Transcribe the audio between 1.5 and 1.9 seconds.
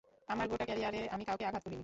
করিনি।